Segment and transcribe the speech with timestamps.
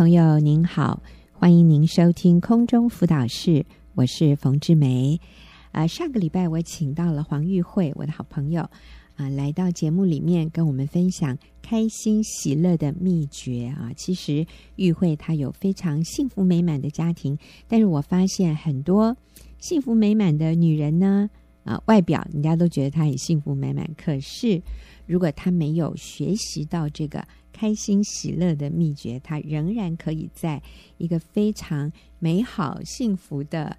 [0.00, 5.20] 朋友您好，欢迎您收听空中辅导室，我是冯志梅。
[5.72, 8.62] 啊、上个礼拜我请到了黄玉慧，我的好朋友，
[9.16, 13.92] 啊、来到节目里面跟我们分享开心喜乐的秘诀啊。
[13.94, 17.36] 其实玉慧她有非常幸福美满的家庭，
[17.68, 19.14] 但是我发现很多
[19.58, 21.28] 幸福美满的女人呢，
[21.64, 24.62] 啊、外表人家都觉得她很幸福美满，可是
[25.04, 27.22] 如果她没有学习到这个
[27.60, 30.62] 开心喜乐的秘诀，他仍然可以在
[30.96, 33.76] 一个非常美好幸福的。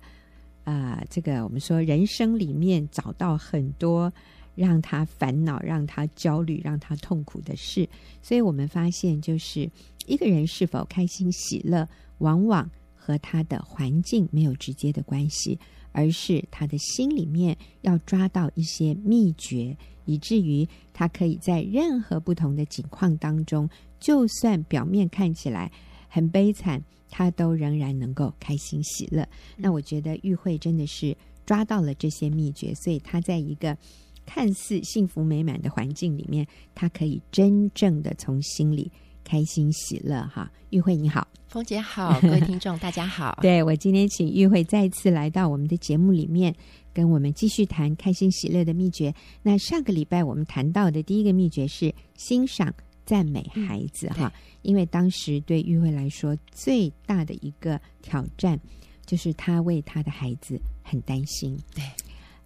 [0.65, 4.13] 啊、这个我们说人生里面找到很多
[4.53, 7.89] 让他烦恼、让他焦虑、让他痛苦的事，
[8.21, 9.67] 所以我们发现，就是
[10.05, 11.89] 一个人是否开心喜乐，
[12.19, 15.57] 往往和他的环境没有直接的关系，
[15.91, 19.75] 而是他的心里面要抓到一些秘诀，
[20.11, 25.71] 以至于他可以在任何不同的境况当中，就算表面看起来
[26.07, 26.81] 很悲惨。
[27.13, 31.13] 他都仍然能够开心喜乐，那我觉得玉慧真的是
[31.45, 33.77] 抓到了这些秘诀，所以他在一个
[34.25, 38.89] 看似幸福美满的环境里面，他可以真正的从心里
[39.31, 40.21] 开心喜乐。
[40.27, 43.39] 哈，玉慧你好，冯姐好， 各位听众大家好。
[43.41, 46.53] 对，我今天请玉慧再次来到我们的节目里面，
[46.93, 49.13] 跟我们继续谈开心喜乐的秘诀。
[49.41, 52.73] 那上个礼拜我们谈到的第一个秘诀是欣赏。
[53.03, 58.57] 赞美孩子哈，因为当时对玉慧来说最大的一个挑战，
[59.05, 61.57] 就是她为她的孩子很担心。
[61.73, 61.83] 对，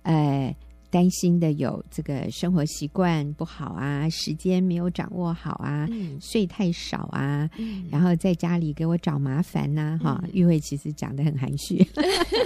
[0.02, 0.56] 呃，
[0.90, 10.16] 担心的有这个生活习惯不好啊，时间没有掌握好啊，嗯、睡太少啊，嗯、然后在家里给我找麻烦呐、啊。
[10.16, 11.86] 哈、嗯，玉慧其实讲的很含蓄，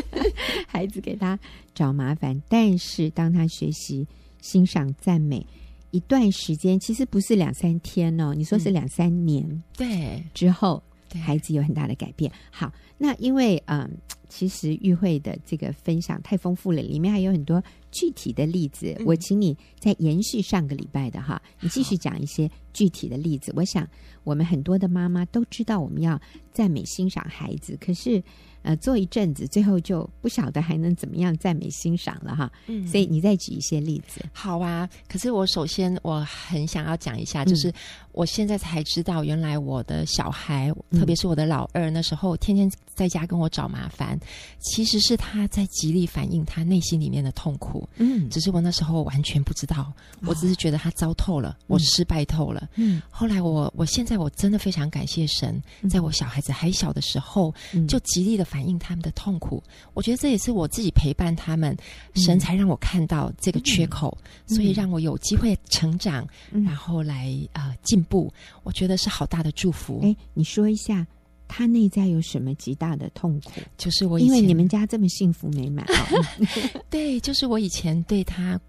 [0.68, 1.38] 孩子给他
[1.74, 4.08] 找麻烦，但是当他学习
[4.42, 5.46] 欣赏赞美。
[5.92, 10.84] 一段时间其实不是两三天哦，你说是两三年，嗯、对，之后
[11.18, 12.32] 孩子有很大的改变。
[12.52, 13.90] 好，那因为嗯，
[14.28, 18.96] 其实玉慧的这个分享太丰富了，里面还有很多具体的例子。
[19.00, 23.52] 嗯、我请你再延续上个礼拜的哈，你继续讲一些具体的例子。
[23.56, 23.88] 我想
[24.24, 26.20] 我们很多的妈妈都知道我们要
[26.54, 28.22] 赞美欣赏孩子，可是。
[28.62, 32.52] 呃，做一阵子，最后就不晓得还能怎么样赞美欣赏了哈。
[32.68, 34.20] 嗯，所以你再举一些例子。
[34.34, 37.74] 好啊，可是我首先我很想要讲一下，就是
[38.12, 44.20] 我现在才知道，原来我的小孩，嗯、特别是我的老二，那时候天天在家跟我找麻烦，
[44.60, 47.88] 其实是他在极力反映他内心里面的痛苦。
[47.96, 49.94] 嗯，只是我那时候完全不知道，
[50.24, 52.68] 我只是觉得他糟透了，哦、我失败透了。
[52.76, 58.50] 嗯，后来我我现在我真的非常感谢神，在我小孩子还小的时候，嗯、就极力的。
[58.50, 59.62] 反映他们的痛苦，
[59.94, 61.78] 我觉得这也是我自己陪伴他们，
[62.16, 64.18] 神才让我看到这个缺口，
[64.48, 68.32] 嗯、所以让我有机会成长，嗯、然后来呃进步。
[68.64, 70.00] 我觉得是好大的祝福。
[70.04, 71.06] 哎，你说一下，
[71.48, 73.62] 他内在有什么极大的痛苦？
[73.78, 75.86] 就是我因为你们家这么幸福美满，
[76.90, 78.60] 对，就是我以前对他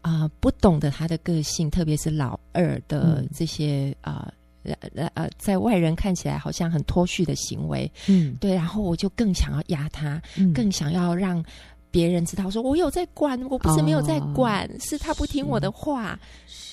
[0.00, 4.32] 啊、呃、不懂得他的个性，特别是老二的这些啊。
[4.64, 11.42] 呃呃呃，在外人看起来好像很脱序的行为，嗯，对，然后我就更想要压他，嗯、更想要让
[11.90, 16.18] 别人知道，说我有在管，我不是没有在管，哦、是他不听我的话，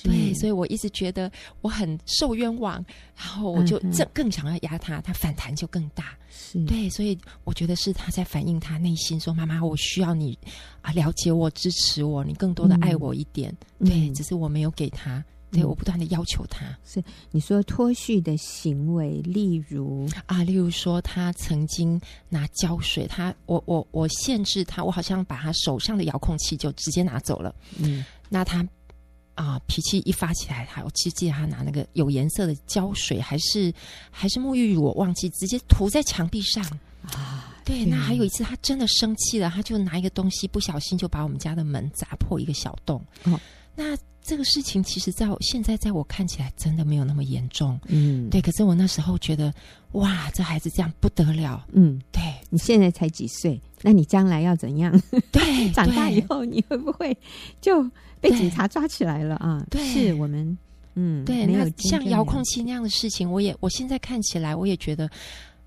[0.02, 1.30] 对，所以我一直觉得
[1.62, 2.84] 我很受冤枉，
[3.16, 6.62] 然后我就这更想要压他，他反弹就更大，是。
[6.64, 10.38] 对，所以我觉得是他在反映他内心，说妈妈，我需要你
[10.82, 15.24] 啊，了解我，支持我，你更多的爱我一点，嗯、对，只是我没有给他。
[15.56, 27.54] 对，我不断的要求他，是你说脱序的行为，例如啊，例如说他曾经拿胶水，他我我我限制他，我好像把他手上的遥控器就直接拿走了。
[27.78, 28.68] 嗯，那他
[29.34, 33.72] 啊脾气一发起来，他我其实记得他拿那个有颜色的胶水，还是
[34.10, 36.62] 还是沐浴乳，我忘记直接涂在墙壁上
[37.02, 37.56] 啊。
[37.64, 43.02] 对，那还有一次他真的生气了，他就拿一个东西不小心就把我们家的门砸破一个小洞。
[43.24, 43.40] 哦，
[43.74, 43.96] 那。
[44.26, 48.42] 这个事情其实在我现在在我看起来真的没有那么严重，嗯，对。
[48.42, 49.54] 可是我那时候觉得，
[49.92, 52.20] 哇，这孩子这样不得了，嗯，对。
[52.50, 53.60] 你现在才几岁？
[53.82, 54.92] 那你将来要怎样？
[55.30, 57.16] 对， 长大以后你会不会
[57.60, 57.88] 就
[58.20, 59.64] 被警察抓起来了啊？
[59.70, 60.58] 对，是我们，
[60.96, 61.46] 嗯，对。
[61.46, 65.08] 那像遥控器那样的事情，我也我现在看起来，我也觉得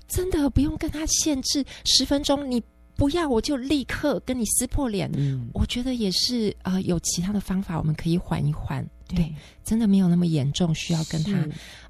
[0.08, 2.62] 真的不用跟他限制十分钟，你。
[3.00, 5.10] 不要，我就立刻跟你撕破脸。
[5.16, 8.86] 嗯，我觉得也是，呃，有其他的方法，我们可以缓一缓。
[9.08, 11.38] 对，对，真的没有那么严重，需要跟他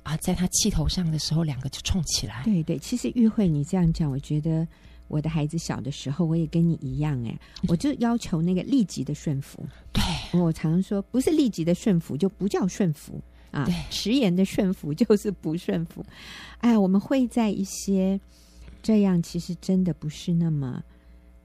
[0.03, 2.43] 啊、呃，在他气头上的时候，两个就冲起来。
[2.45, 4.65] 对对，其实玉慧你这样讲，我觉得
[5.07, 9.65] 我的孩子小的时候，我也跟你一样，哎，我就要求那个立即的顺服。
[9.91, 10.03] 对，
[10.39, 13.19] 我常常说，不是立即的顺服，就不叫顺服。
[13.51, 16.05] 啊，迟延的顺服就是不顺服。
[16.59, 18.19] 哎，我们会在一些
[18.83, 20.83] 这样其实真的不是那么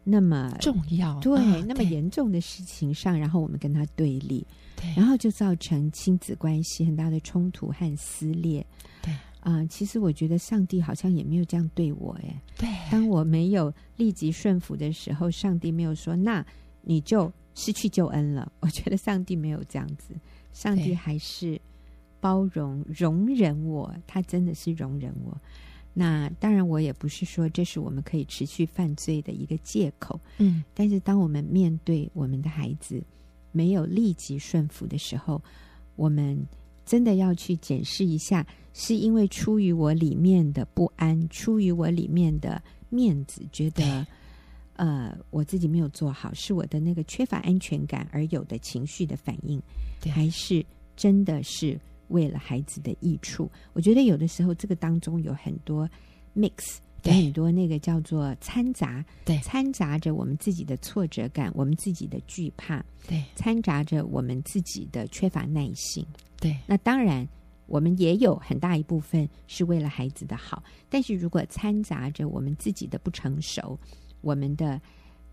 [0.05, 4.47] 那么重要，对，啊、那么严重的事情上，然后我们跟他对立，
[4.77, 8.65] 对，然后就造成亲子关系很大的冲突和撕裂。
[9.03, 16.45] 对啊、呃，其实我觉得上帝好像也没有这样对我，哎，对，当我没有立即顺服的时候，上帝没有说那
[16.83, 18.53] 你就失去救恩了。
[18.61, 20.15] 我觉得上帝没有这样子，
[20.53, 21.61] 上帝还是。
[22.21, 25.39] 包容、容忍我，他真的是容忍我。
[25.97, 30.21] 那当然，我也不是说这是我们可以持续犯罪的一个借口。
[30.39, 33.01] 嗯，但是当我们面对我们的孩子
[33.53, 35.41] 没有立即顺服的时候，
[35.95, 36.37] 我们
[36.85, 42.61] 真的要去检视一下，是因为出于我里面的不安，出于我里面的
[42.91, 44.05] 面子，觉得
[44.75, 49.63] 呃我自己没有做好，是我的那个缺乏安全感而有的情绪的反应，
[50.13, 51.79] 还是真的是？
[52.09, 55.89] 为了孩子的益处，我觉得有的时候这个当中有很多
[56.37, 66.05] mix，有很多那个叫做掺杂，对，掺杂着我们自己的挫折感，我们自己的惧怕，对，掺杂着我们自己的缺乏耐心，
[66.41, 66.57] 对。
[66.67, 67.27] 那当然，
[67.67, 73.79] 我们也有很大一部分是为了孩子的好，但是如果掺杂着我们自己的不成熟，
[74.21, 74.81] 我们的。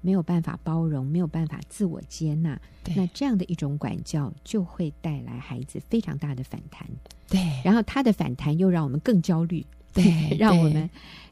[0.02, 2.60] 没有办法包容，没有办法自我接纳，
[2.96, 6.88] 那这样的一种管教就会带来孩子非常大的反弹。
[7.30, 10.04] 对，然后他的反弹又让我们更焦虑，对，
[10.38, 10.90] 让我们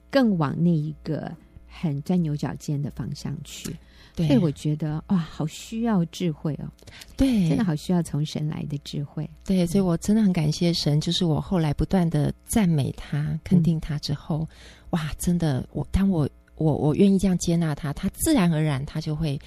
[0.10, 1.36] 更往那一个
[1.68, 3.76] 很钻牛角尖的方向去。
[4.16, 6.70] 对，所以我觉得哇，好需要智慧哦，
[7.18, 9.30] 对，真的好需要从神来的智慧。
[9.46, 14.48] 对，所以我真的很感谢神，就是我后来不断的赞美他、肯定他之后，嗯、
[14.92, 16.30] 哇，真的，我当我。
[16.60, 19.40] 我我愿意这样接纳他，他自然而然他就会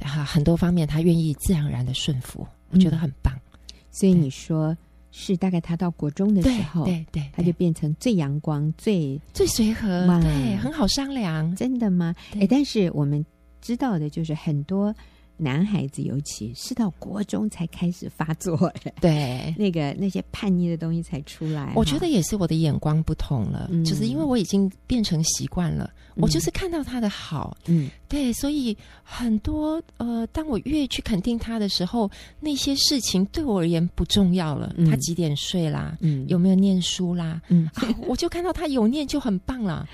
[0.00, 3.32] 啊很多方面他愿意自然而然的顺服，我觉得很棒。
[3.34, 4.76] 嗯、所以你说
[5.10, 11.54] 是大概他到国中的时候，对对，对，他就变成最阳光、最最随和，对，很好商量。
[11.56, 12.14] 真的吗？
[12.38, 13.24] 哎，但是我们
[13.62, 14.94] 知道的就是很多。
[15.36, 21.72] 男孩子尤其是到国中才开始发作， 对，那个那些叛逆的东西才出来。
[21.76, 32.10] 我觉得也是我的眼光不同了，嗯、就是因为我已经变成习惯了，嗯、我就是看到他的好，嗯，对，所以很多呃，当我越去肯定他的时候，
[32.40, 34.72] 那些事情对我而言不重要了。
[34.76, 35.96] 嗯、他几点睡啦？
[36.00, 37.40] 嗯，有没有念书啦？
[37.48, 39.86] 嗯、啊，我就看到他有念就很棒了。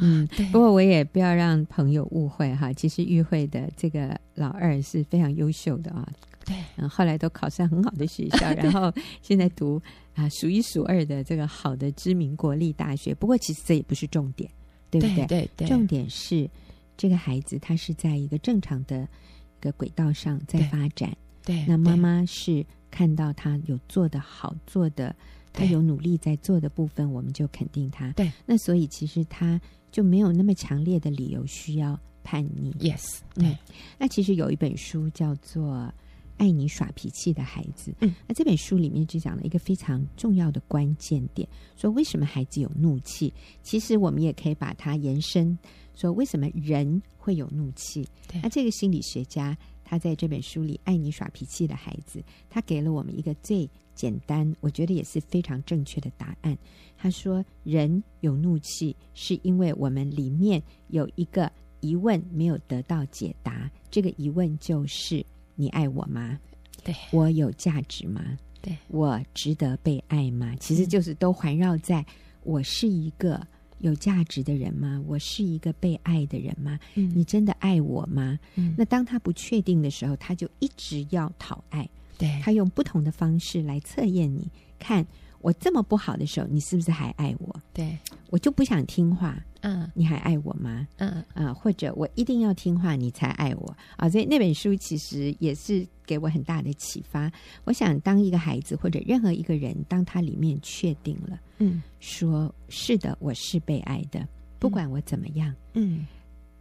[0.00, 0.44] 嗯，对。
[0.46, 6.08] 不过我也不要让朋友误会哈，其实育会的这个老二是非常优秀的啊。
[6.44, 8.92] 对，嗯，后来都考上很好的学校， 然后
[9.22, 9.80] 现在读
[10.14, 13.14] 啊数一数二的这个好的知名国立大学。
[13.14, 14.50] 不过其实这也不是重点，
[14.90, 15.16] 对不对？
[15.16, 15.68] 对对，对。
[15.68, 16.48] 重点是
[16.96, 21.10] 这个孩子他是在一个正常的一个轨道上在发展。
[21.44, 21.56] 对。
[21.56, 25.14] 对，那妈妈是看到他有做的好，做的
[25.52, 28.10] 他有努力在做的部分，我们就肯定他。
[28.12, 28.30] 对。
[28.46, 29.60] 那所以其实他。
[29.92, 32.70] 就没有那么强烈的理由需要叛逆。
[32.74, 33.48] Yes，对。
[33.48, 33.58] 嗯，
[33.98, 35.78] 那其实有一本书叫做
[36.36, 37.90] 《爱你耍脾气的孩子》。
[37.98, 43.34] 嗯，那这本书里面就讲了一个非常重要的关键点，说为什么孩子有怒气？
[43.64, 45.58] 其实我们也可以把它延伸，
[45.96, 48.08] 说为什么人会有怒气？
[48.28, 48.40] 对。
[48.44, 49.58] 那这个心理学家
[49.90, 56.56] 他在这本书里《爱你耍脾气的孩子》，他给了我们一个最简单，我觉得也是非常正确的答案。
[56.96, 63.68] 他说：“人有怒气，是因为我们里面有一个疑问没有得到解答。
[63.90, 66.38] 这个疑问就是：你爱我吗？
[66.84, 68.38] 对，我有价值吗？
[68.62, 70.54] 对，我值得被爱吗？
[70.60, 72.06] 其实就是都环绕在：
[72.44, 73.44] 我是一个
[73.80, 75.02] 有价值的人吗？
[75.06, 76.78] 我是一个被爱的人吗？
[76.94, 78.38] 嗯，你真的爱我吗？
[78.56, 81.88] 嗯，那当他不确定的时候，他就一直要讨爱。
[82.16, 85.06] 对，他用不同的方式来测验你，看。”
[85.42, 87.62] 我这么不好的时候，你是不是还爱我？
[87.72, 87.96] 对，
[88.28, 90.86] 我就不想听话，嗯，你还爱我吗？
[90.96, 94.08] 嗯啊、呃，或者我一定要听话，你才爱我啊？
[94.08, 97.30] 所以那本书其实也是给我很大的启发。
[97.64, 104.26] 我想，当一个孩子或者任何一个人，当他里面确定了，嗯，说是的，我是被爱的，
[104.58, 106.06] 不管我怎么样，嗯，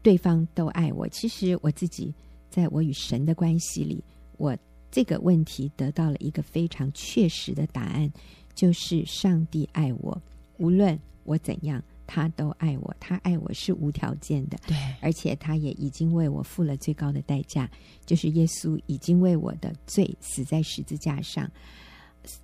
[0.01, 1.07] 对方都爱我。
[1.07, 2.13] 其实我自己
[2.49, 4.03] 在我与神的关系里，
[4.37, 4.57] 我
[4.91, 8.11] 这个问题得到了一个非常确实的答案。
[8.55, 10.21] 就是上帝爱我，
[10.57, 12.95] 无论我怎样，他都爱我。
[12.99, 17.69] 他爱我是无条件的，对，而且他也已经为我付了最高的代价，
[18.03, 21.47] 就是耶稣已经为我的罪死在十字架上，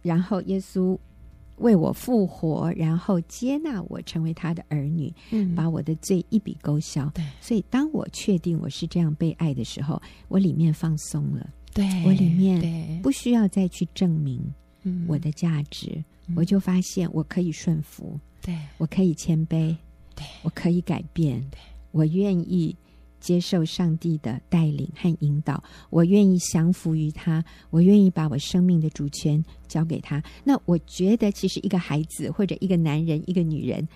[0.03, 0.95] 然后耶稣
[1.57, 7.10] 为我复活，然后接纳我成为他的儿女，嗯，把我的罪一笔勾销。
[7.15, 14.39] 对，所以当我确定我是这样被爱的时候，我里面放松了，对，我里面不需要再去证明。
[15.07, 15.88] 我的价值，
[16.27, 19.75] 嗯、我就发现我可以顺服，对，我可以谦卑，
[20.14, 21.60] 对，我可以改变，对，
[21.92, 22.75] 我愿意
[23.20, 30.24] 接受上帝的带领和引导，我愿意降服于他，我愿意把我生命的主权交给他。
[30.44, 33.88] 那我觉得，其实一个孩子或者一个男人、一个女人，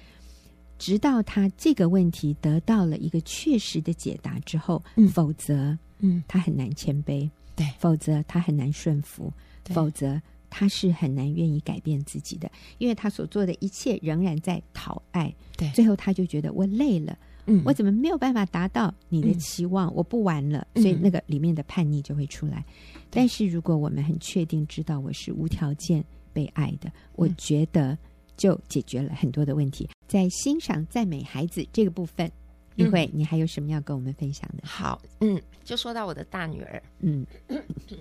[0.80, 7.30] 直到他这个问题得到了一个确实的解答之后，嗯、否则，嗯，他很难谦卑。
[7.56, 9.32] 对，否则他很难顺服，
[9.66, 15.34] 否则他是很难愿意改变自己的，因为他所做的一切仍然在讨爱。
[15.58, 19.90] 对，最后他就觉得我累了，嗯，我怎么没有办法达到你的期望？
[19.90, 22.64] 嗯、我不玩了，所以那个里面的叛逆就会出来。
[22.96, 26.04] 嗯、但是如果我们很确定知道我是无条件
[26.34, 27.98] 被爱的，我觉得
[28.38, 29.86] 就解决了很多的问题。
[29.86, 32.32] 嗯、在欣赏赞美孩子这个部分。
[32.76, 34.66] 玉慧，嗯、你还有什么要跟我们分享的？
[34.66, 37.28] 好，嗯，就说到我的大女儿，嗯，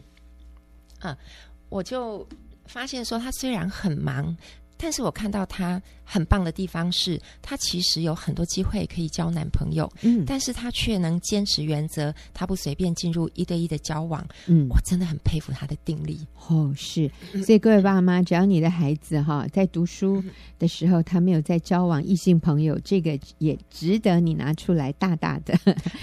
[1.01, 1.19] 啊，
[1.69, 2.27] 我就
[2.67, 4.37] 发现说，他虽然很忙。
[4.79, 16.27] 但是我看到他很棒的地方是，他其实有很多机会可以交男朋友，嗯，但是他却能坚持原则，他不随便进入一对一的交往，嗯，我真的很佩服他的定力。
[16.49, 17.11] 哦，是，
[17.45, 20.23] 所以各位爸妈，只要你的孩子哈在读书
[20.59, 25.59] 的时候，他没有在交往异性朋友，这个也值得你拿出来大大的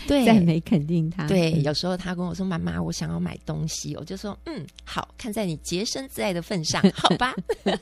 [0.07, 1.25] 对 赞美肯定他。
[1.27, 7.33] 对，有时候他跟我说：“妈妈，我想要买东西。”我就说：“嗯，好，看在你洁身自爱的份上，好吧。”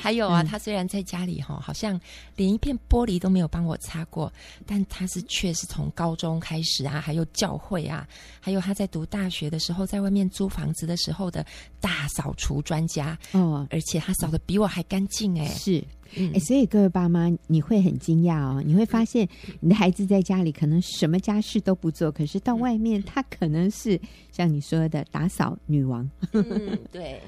[0.00, 1.98] 还有啊，他虽然在家里哈，好像
[2.36, 4.32] 连一片玻璃都没有帮我擦过，
[4.66, 8.06] 但他是确实从高中开始啊，还有教会啊，
[8.40, 11.44] 还有他在读大学的时候，在外面租房子的时候的
[11.80, 19.28] 大扫除专家哦，而且他扫的比我还干净哎，是，哎、嗯，所以各位爸妈，你会很惊讶哦，你会发现
[19.60, 23.98] 你的孩子在家里可能什么家事都不做，可是到外面他可能是
[24.30, 27.20] 像你说的打扫女王， 嗯，对。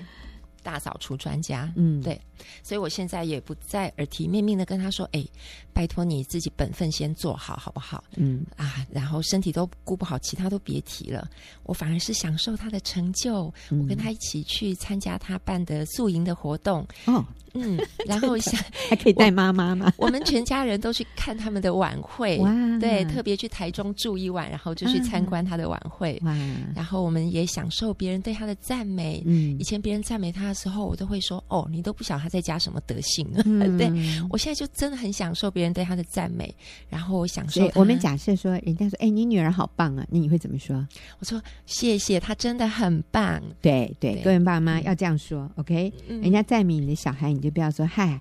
[0.67, 2.21] 大扫除专家，嗯，对，
[2.61, 5.25] 所以我现在也不再耳提面命的跟他说：“哎，
[5.73, 11.31] 拜托你自己本分先做好，好不好？”嗯啊，然后身体都顾不好，其他都别提了。
[11.63, 16.85] 我反而是享受他的成就，嗯、我跟他一起去参加他办的宿营的活动。
[17.05, 17.25] 哦。
[17.59, 19.91] 嗯，然后想 还可以带妈妈吗？
[19.97, 22.53] 我们全家人都去看他们的晚会，哇！
[22.79, 26.37] 对，特别去台中住一晚，然后就去参观他的晚会，哇！
[26.75, 29.23] 然后我们也享受别人对他的赞美。
[29.25, 33.89] 嗯，以前别人赞美他的时候，我都会说：“哦，你都不晓得他在家什么德性。”嗯， 对，
[34.29, 36.53] 我现在就真的很享受别人对他的赞美，
[36.89, 37.71] 然后我享受。
[37.75, 40.85] 我们假设说，人家说：“哎，你女儿好棒啊！”那你会怎么说？
[41.21, 45.93] 我说：“谢谢，她真的很棒。”对对，各位爸妈要这样说，OK？
[46.09, 48.21] 人家赞美你的小孩，你就不要说嗨，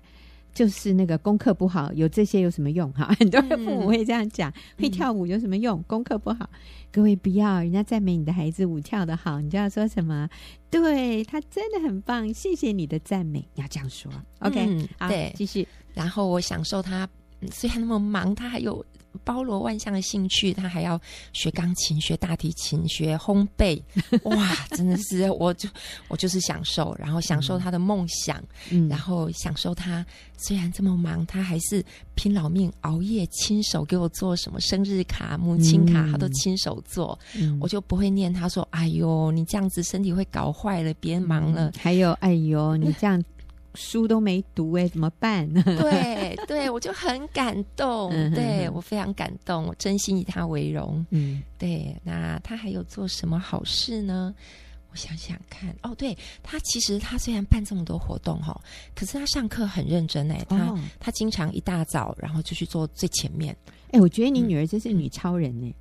[0.56, 2.90] 就是那个功课不好，有这些有什么用？
[2.94, 5.82] 哈， 很多父母会这样讲，嗯、会跳舞有什么用？
[5.82, 6.48] 功课不好，
[6.90, 10.26] 各位不要，人家赞美你的孩子舞跳得好，你就要说什么？
[10.70, 14.10] 对，他真的很棒，谢谢你的赞美，你要这样说。
[14.38, 15.68] OK，、嗯、好，对，继续。
[15.92, 17.06] 然后我享受他，
[17.52, 18.82] 虽然那么忙，他还有。
[19.24, 21.00] 包罗万象的兴趣，他还要
[21.32, 23.80] 学钢琴、学大提琴、学烘焙，
[24.24, 25.68] 哇，真的是，我就
[26.08, 30.04] 我就是享受，然后享受他的梦想，嗯，然后享受他
[30.36, 43.22] 虽然这么忙，他还是拼老命熬夜，亲手给我做什么生日卡、母亲卡，他都亲手做，嗯，我就不会念他说：“哎呦，你这样子身体会搞坏了，别忙了。”还有，哎呦，你这样。
[43.76, 45.48] 书都没读哎，怎么办？
[45.52, 51.04] 对对，我就很感动，对我非常感动，我真心以他为荣。
[51.10, 54.34] 嗯，对，那他还有做什么好事呢？
[54.90, 58.58] 我想想看，哦，对他其实他虽然办这么多活动哈，
[58.94, 63.54] 可是他上课很认真哎，他、哦、他经常一大早然后就去坐最前面。
[63.92, 65.72] 哎，我觉得你女儿真是女超人呢，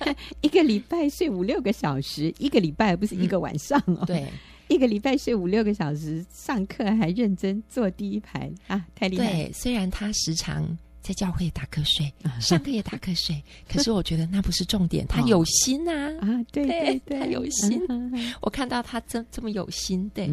[0.00, 3.98] 嗯、 一个礼拜睡五六个小时，一个礼拜不是一个晚上哦。
[4.02, 4.28] 嗯、对。
[4.68, 9.26] 一个礼拜睡五六个小时，上课还认真坐第一排啊，太厉害！
[9.30, 10.66] 对，虽然他时常
[11.02, 16.44] 在教会打瞌睡， 上课也打瞌睡， 可是我觉得那不是重点，他有心啊啊！
[16.50, 17.80] 对对对，他有心，
[18.40, 20.28] 我看到他这这么有心，对，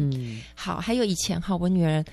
[0.54, 2.04] 好，还有以前哈，我女儿。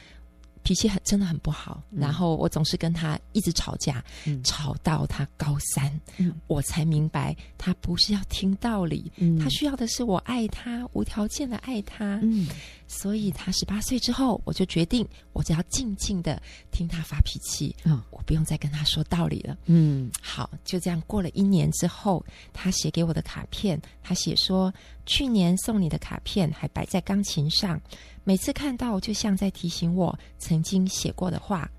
[0.64, 12.20] 脾气很真的很不好，嗯、然后我总是跟他一直吵架，嗯、吵到他高三，嗯、我才明白他不是要听道理，嗯、他需要的是我爱他，无条件的爱他。
[12.22, 12.48] 嗯、
[12.92, 16.42] 所以他十八岁之后，我就决定，我只要静静的
[16.72, 19.56] 听他发脾气，嗯、我不用再跟他说道理了。
[19.68, 24.74] 嗯，好，就这样过了一年之后，他写给我的卡片，他写说，
[25.06, 27.80] 去年送你的卡片还摆在钢琴上。
[28.24, 31.70] 每次看到，就像在提醒我曾经写过的话。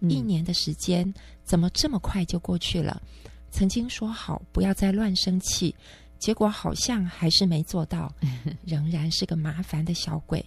[0.00, 1.12] 嗯、一年的时间
[1.44, 3.00] 怎么这么快就过去了？
[3.50, 5.74] 曾经说好不要再乱生气，
[6.18, 8.12] 结果好像还是没做到，
[8.66, 10.44] 仍然是个麻烦的小鬼。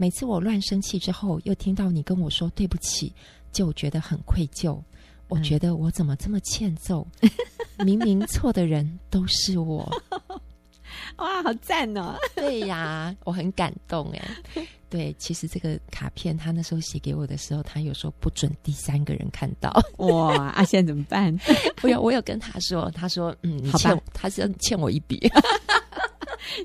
[0.00, 3.12] 每次我乱生气之后，又听到你跟我说对不起，
[3.52, 4.82] 就觉得很愧疚。
[5.28, 7.06] 我觉得我怎么这么欠揍？
[7.84, 9.86] 明明错的人都是我。
[11.18, 12.16] 哇，好赞哦！
[12.34, 14.36] 对呀，我很感动哎。
[14.88, 19.70] 对，其实这个卡片他那时候写给我的时候，他有说不准第三个人看到。
[19.98, 21.38] 哇，啊，现在怎么办？
[21.82, 25.30] 我有，我有跟他说，他说嗯，你欠，他是要欠我一笔，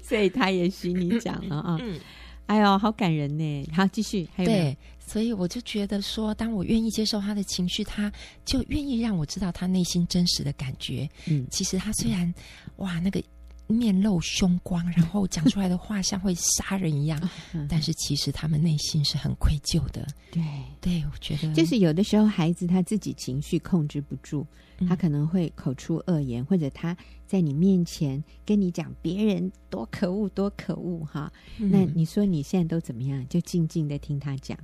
[0.02, 1.78] 所以他也许你讲了啊。
[1.82, 2.00] 嗯，
[2.48, 3.70] 哎呦，好感人呢。
[3.74, 4.28] 好，继续。
[4.36, 4.64] 还有没有？
[4.64, 8.12] 对，所以我就觉得说，当我愿意接受他的情绪，他
[8.46, 11.10] 就愿意让我知道他内心真实的感觉。
[11.26, 12.34] 嗯，其实他虽然，
[12.78, 13.22] 哇，那个。
[13.68, 17.20] 面露凶光，然后讲出来的话像会杀人一样，
[17.68, 20.06] 但是其实他们内心是很愧疚的。
[20.30, 20.44] 对，
[20.80, 24.46] 对，我觉得就是有的时候孩子他自己情绪控制不住，
[24.88, 26.96] 他可能会口出恶言，或者他。
[27.28, 33.28] 在你面前跟你讲别人多可恶多可恶哈，嗯、那你说你现在都怎么样？
[33.28, 34.56] 就静静的听他讲，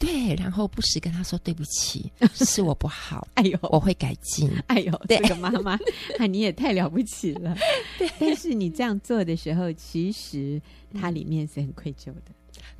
[0.00, 5.74] 对，然后不时跟他说对不起， 是我不好，哎呦，我会改进，哎呦，对这个妈妈
[6.18, 7.56] 啊，你也太了不起了。
[7.96, 10.60] 对，但是你这样做的时候，其实
[10.94, 12.22] 他里面是很愧疚的。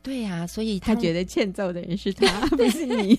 [0.03, 3.17] 对呀、啊，所以他，他觉得欠揍的人是他，不是你。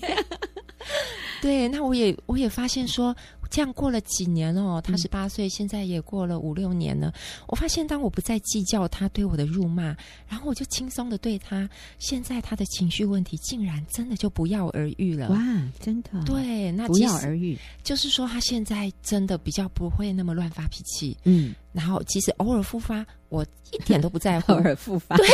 [1.40, 3.16] 对，那我也我也发现说。
[3.50, 7.08] 这样过了几年哦，他十八岁，现在也过了五六年了。
[7.08, 7.12] 嗯、
[7.48, 9.96] 我发现，当我不再计较他对我的辱骂，
[10.28, 15.28] 然后我就轻松的对他，现在他的情绪问题竟然真的就不药而愈了。
[15.30, 15.38] 哇，
[15.80, 16.22] 真的？
[16.24, 21.16] 对，那不药而愈，就是说他现在真的比较不会那么乱发脾气。
[21.24, 21.54] 嗯。
[21.72, 24.50] 然后，其实偶尔复发，我一点都不在乎。
[24.54, 25.28] 偶尔复发，对，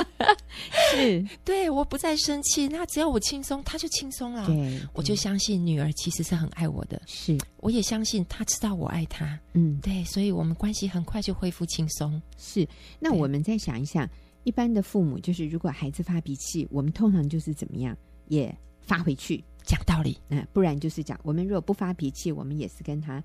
[0.90, 2.66] 是，对，我不再生气。
[2.66, 4.46] 那只要我轻松，他就轻松了。
[4.46, 6.98] 对，我就相信女儿其实是很爱我的。
[7.14, 9.38] 是，我也相信他知道我爱他。
[9.52, 12.20] 嗯，对，所以我们关系很快就恢复轻松。
[12.36, 12.66] 是，
[12.98, 14.08] 那我们再想一想，
[14.42, 20.18] 一般的父母就是，如果孩子发脾气，我们通常就是怎么样，也发回去讲道理。
[20.28, 23.22] 嗯，不然就是讲，我们如果不发脾气，我们也是跟他。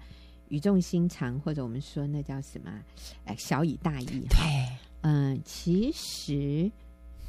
[0.50, 2.72] 语重心长，或者我们说那叫什么？
[3.26, 4.08] 哎，小以大义。
[4.08, 4.40] 对，
[5.02, 6.72] 嗯、呃，其实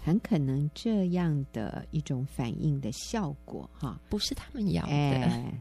[0.02, 4.90] 很可能这样的一种反应的效果，哈，不是他们要的。
[4.90, 5.52] 哎，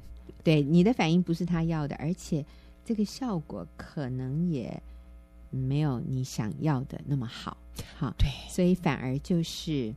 [0.43, 2.45] 对，你的反应不是他要的，而且
[2.83, 4.81] 这个效果可能也
[5.49, 7.57] 没有你想要的那么好。
[7.97, 9.93] 哈，对，所以反而就是。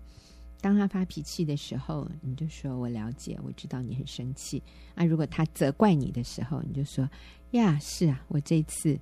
[0.61, 4.62] 当他发脾气的时候，你就说：“我了解，我知道你很生气。”
[4.94, 7.11] 啊，如果他责怪你的时候，你就说
[7.50, 8.96] ：“呀，是啊，我这次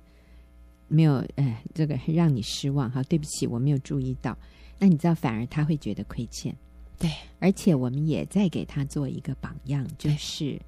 [0.87, 4.35] 没有，哎，这个让你失望，哈，对不起，我没有注意到。”
[4.79, 6.51] 那你知道，反而他会觉得亏欠。
[6.97, 10.59] 对，而且我们也在给他做一个榜样，就是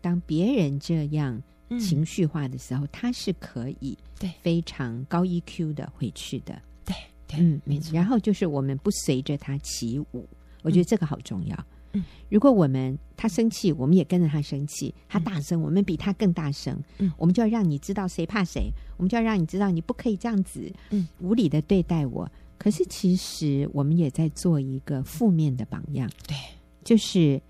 [0.00, 1.42] 当别人这样
[1.78, 6.60] 情绪化的时候，嗯、他是可以对非常高 EQ 的回去的。
[6.84, 6.94] 对，
[7.26, 7.94] 对嗯，没错。
[7.94, 10.28] 然后就是我们不随着他起舞。
[10.62, 11.66] 我觉得这个好重要。
[11.92, 16.78] 嗯，如果我们他生气，我们也跟着他生气；他大声，我们比他更大声。
[16.98, 22.30] 嗯，我们就要让你知道谁怕谁，我们就要让你知道你不可以这样子，嗯，无理的对待我。
[22.58, 26.08] 可是其实我们也在做一个负面的榜样。
[26.28, 26.36] 对，
[26.84, 27.40] 就是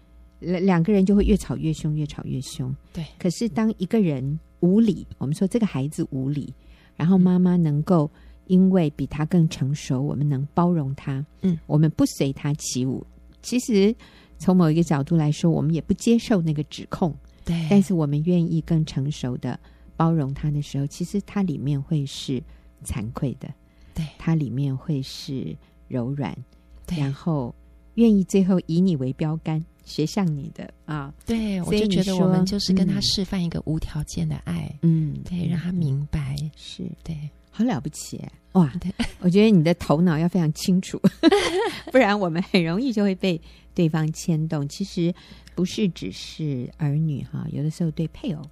[0.41, 2.75] 两两个人就会越吵越凶，越吵越凶。
[2.93, 3.05] 对。
[3.19, 6.53] 可是当一个人无理，我们说这个孩子无理，
[6.97, 8.11] 然后妈妈能够。
[8.47, 11.25] 因为比他更成熟，我们能包容他。
[11.43, 13.07] 嗯，我们不随他起舞。
[13.43, 13.95] 其实
[14.39, 17.15] 从某一个角度来说，我们也不接受那个指控。
[17.45, 19.57] 对，但是我们愿意更成熟的
[19.95, 22.43] 包容他的时候，其实他里面会是
[22.85, 23.49] 惭愧的。
[23.95, 26.37] 对，他里面会是柔软。
[26.85, 27.55] 对，然后
[27.95, 31.13] 愿意最后以你为标杆，学像你的啊。
[31.27, 34.73] 对，我就觉得我们就是跟他示范一个无条件的爱。
[34.83, 36.37] 嗯，对，让他明白。
[36.57, 37.17] 是对。
[37.53, 38.19] 好了不起
[38.53, 38.73] 哇！
[38.81, 38.91] 对，
[39.21, 40.99] 我觉得你的头脑要非常清楚，
[41.91, 43.39] 不然我们很容易就会被
[43.75, 44.67] 对方牵动。
[44.69, 45.13] 其实
[45.55, 48.43] 不是只是儿女哈，有的时候对配偶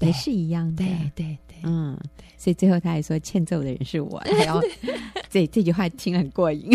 [0.00, 0.84] 也是一样的。
[0.84, 1.98] 对对对，对嗯，
[2.36, 4.20] 所以最后他还说欠揍的人是我。
[4.44, 4.60] 然后
[5.30, 6.68] 这这句话听很过瘾。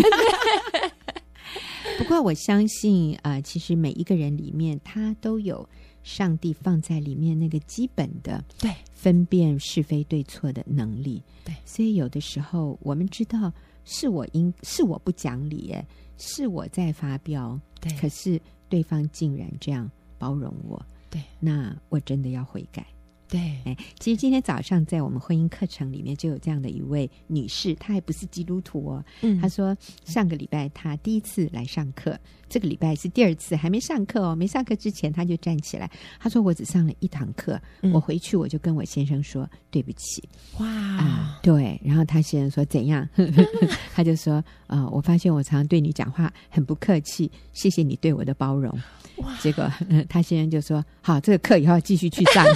[1.96, 5.68] 不过我相信啊、呃，其实每一个人里面他都有。
[6.04, 8.70] 上帝放在里面那个基本的对。
[8.94, 13.52] 分辨是非对错的能力，对，所以有的时候我们知道
[13.84, 22.86] 是我应是我不讲理，哎，是我在发飙，对，可是对方竟然这样包容我，对，那我真的要悔改，
[23.28, 29.04] 对，哎，其实今天早上在我们婚姻课程里面就有这样的一位女士，她还不是基督徒哦。
[29.20, 34.34] 嗯，她说上个礼拜她第一次来上课，这个礼拜是第二次，还没上课哦。
[34.34, 40.26] 没上课之前，他就站起来，他说：“我只上了一堂课，嗯、我回去我就跟我先生说对不起。”
[40.58, 41.80] 哇、嗯，对。
[41.84, 43.06] 然后他先生说怎样？
[43.94, 44.34] 他就说
[44.66, 48.72] ：“啊、呃，我发现我常常对你讲话很不客气，谢谢你对我的包容。”
[49.18, 49.36] 哇！
[49.40, 49.70] 结果
[50.08, 52.46] 他先生就说：“好，这个课以后要继续去上。”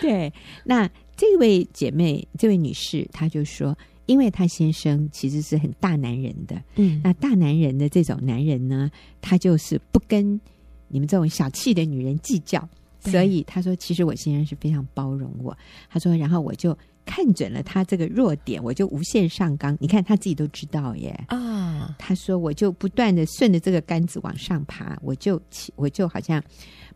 [0.00, 0.32] 对，
[0.64, 3.76] 那这位姐妹，这位女士，她就说，
[4.06, 8.90] 因为她先生其实是很大男人的，嗯，那大男人的这种男人呢，
[9.20, 10.40] 他就是不跟
[10.88, 12.68] 你们这种小气的女人计较，
[13.00, 15.56] 所以他说，其实我先生是非常包容我。
[15.88, 16.76] 他说，然后我就。
[17.06, 19.76] 看准了他这个弱点，我就无限上纲。
[19.78, 21.94] 你看他自己都知道耶啊！
[21.98, 25.38] 他说我就不断的顺着这个杆子往上爬，我就
[25.76, 26.42] 我就好像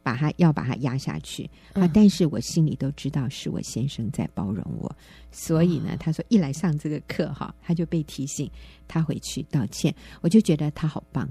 [0.09, 1.87] 把他要把他压下去啊！
[1.93, 4.91] 但是我心里都知道是我先生在包容我，
[5.31, 8.51] 所以呢，他说一来上这个课哈，他就被提醒
[8.87, 11.29] 他回去道歉，我就觉得他好棒。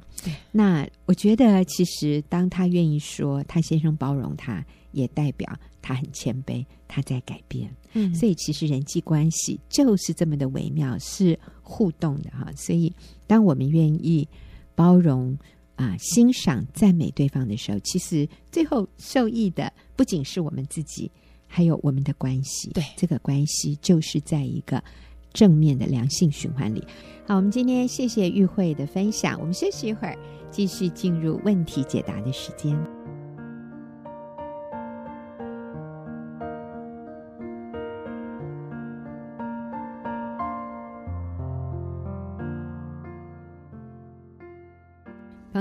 [0.51, 4.63] 那我觉得其实当他愿意说他先生包容他。
[4.93, 5.47] 也代表
[5.79, 7.69] 他很谦卑，他在改变。
[7.93, 12.51] 嗯，所以其实人际关系就是这么的微妙，是互动的哈。
[12.55, 12.91] 所以
[13.27, 14.27] 当我们愿意
[14.73, 15.37] 包容
[15.77, 21.09] 啊、欣赏、赞美对方的时候，其实最后受益的不仅是我们自己，
[21.47, 22.71] 还有我们的关系。
[22.71, 24.83] 对，这个关系就是在一个
[25.31, 26.83] 正面的良性循环里。
[27.27, 30.17] 好，我们今天谢谢玉慧的分享，我们休息一会儿，
[30.49, 32.96] 继续进入问题解答的时间。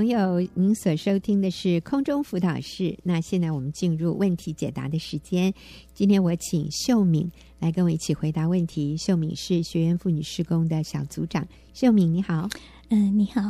[0.07, 2.97] 朋友，您所收听的是空中辅导室。
[3.03, 5.53] 那现在我们进入问题解答的时间。
[5.95, 8.97] 今天我请秀敏来跟我一起回答问题。
[8.97, 11.45] 秀敏是学员妇女施工的小组长。
[11.75, 12.49] 秀敏，你好。
[12.91, 13.43] 嗯、呃，你好。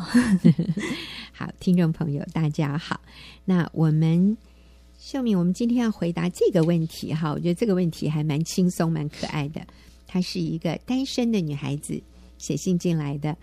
[1.31, 3.03] 好，听众朋友，大家好。
[3.45, 4.35] 那我们
[4.99, 7.33] 秀敏，我们今天要回答这个问题哈。
[7.33, 9.61] 我觉得这个问题还蛮轻松、蛮可爱的。
[10.07, 12.03] 她是一个单身的女孩子
[12.39, 13.37] 写信进来的。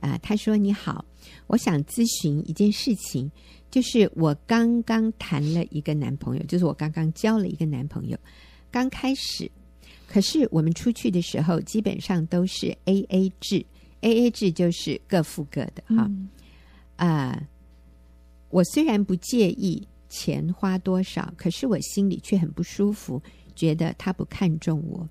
[0.00, 1.04] 啊、呃，她说：“你好。”
[1.46, 3.30] 我想咨询一件事情，
[3.70, 8.18] 就是我刚刚谈了一个男朋友，就是我刚刚交了一个男朋友，
[8.70, 9.50] 刚开始，
[10.08, 13.64] 可是我们出去的时候基本上都是 A A 制
[14.00, 16.02] ，A A 制就是各付各的哈。
[16.02, 16.28] 啊、嗯
[16.96, 17.48] 呃，
[18.48, 23.22] 我虽然不介意钱花多少，可是我心里却很不舒服，
[23.54, 25.06] 觉得他不看重我，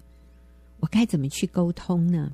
[0.79, 2.31] 我该怎么去沟通呢？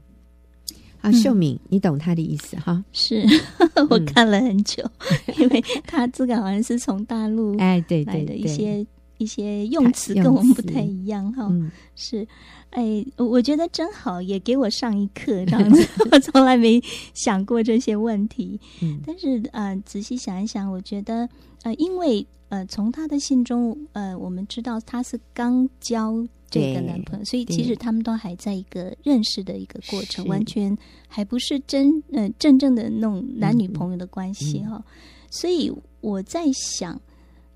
[1.06, 2.84] 啊，秀敏，嗯、你懂他的意思哈？
[2.92, 3.24] 是
[3.92, 4.84] 我看了很久，
[5.28, 8.86] 嗯、因为他这个好像是从大陆哎，对对来的一些
[9.20, 11.48] 一些用词跟我们不太一样哈。
[11.52, 12.28] 嗯、是，
[12.72, 15.88] 哎，我觉得真好，也给我上一课这样子。
[16.12, 16.82] 我 从来没
[17.14, 21.30] 想过这些问题，嗯、但是呃，仔细想一想，我觉得
[21.62, 26.26] 呃，因为呃，从他的信中呃，我们知道他是刚交。
[26.50, 30.76] 这个男朋友，所以其实他们都还在一个认识的一个过程，完全
[31.08, 34.76] 还不是真嗯、呃、真正的那种男女朋友的关系哈。
[34.78, 34.84] 嗯嗯、
[35.30, 37.00] 所以我在想，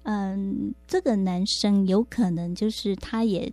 [0.03, 3.51] 嗯，这个男生有可能就是他也，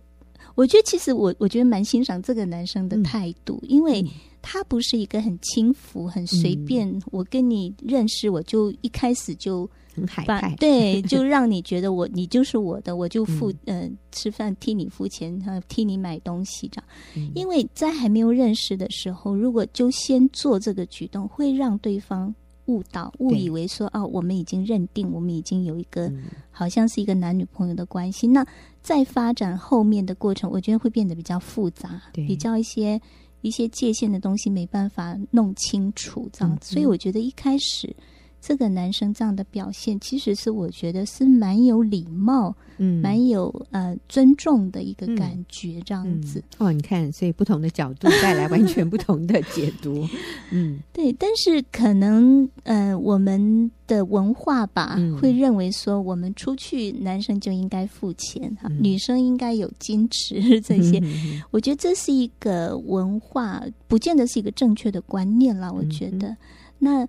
[0.55, 4.03] 我觉得其实我我觉得蛮欣赏这个男生的态度，嗯、因为
[4.41, 6.89] 他不是一个很轻浮、很随便。
[6.89, 9.69] 嗯、我跟你认识，我就一开始就。
[9.97, 16.87] 很海派，对， 就让你觉得我你就是我的，我就付嗯、呃、吃饭替你付钱，哈，替你买东西这样。
[17.15, 22.33] 嗯、因为在还没有认识的时候，如果就先做这个举动，会让对方
[22.65, 28.27] 误导、误以为说哦，我们已经认定，我们已经有一个、嗯、好像是一个男女朋友的关系。
[28.27, 28.45] 那
[28.83, 33.01] 在发展后面的过程，我觉得会变得比较复杂，比较一些
[33.41, 36.73] 一些界限的东西没办法弄清楚这样子。
[36.73, 37.95] 嗯、所以我觉得一开始。
[38.39, 46.67] 这个男生这样的表现，其实是我觉得是蛮有礼貌，嗯，蛮有呃尊重的一个感觉，这样子、嗯嗯。
[46.67, 50.07] 哦，你看，所以不同的角度带来完全不同的解读，
[50.51, 51.11] 嗯，对。
[51.13, 60.99] 但是可能呃，我们的文化吧，嗯、会认为说，我们出去男生就应该付钱哈，嗯、女生应该有矜持这些。
[61.03, 65.69] 嗯、我觉得这是一个文化，不见得是一个正确的观念啦。
[65.69, 66.37] 我觉得、嗯、
[66.79, 67.07] 那。